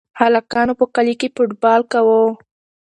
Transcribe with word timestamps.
هلکانو 0.19 0.73
په 0.79 0.85
کلي 0.95 1.15
کې 1.19 1.33
فوټبال 1.35 1.81
کاوه. 1.91 2.23